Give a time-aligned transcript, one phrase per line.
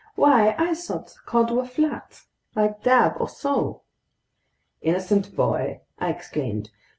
[0.15, 2.23] "Why, I thought cod were flat,
[2.55, 3.83] like dab or sole!"
[4.81, 6.71] "Innocent boy!" I exclaimed.